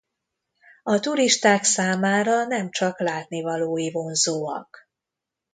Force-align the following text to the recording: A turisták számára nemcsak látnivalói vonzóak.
A 0.83 0.99
turisták 0.99 1.63
számára 1.63 2.45
nemcsak 2.45 2.99
látnivalói 2.99 3.91
vonzóak. 3.91 4.89